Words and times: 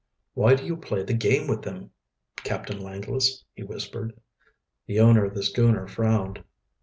"Why 0.33 0.55
do 0.55 0.65
you 0.65 0.77
play 0.77 1.03
the 1.03 1.13
game 1.13 1.45
with 1.47 1.61
them, 1.61 1.91
Captain 2.37 2.81
Langless?" 2.81 3.45
he 3.53 3.61
whispered. 3.61 4.19
The 4.87 4.99
owner 4.99 5.25
of 5.25 5.35
the 5.35 5.43
schooner 5.43 5.85
frowned. 5.87 6.43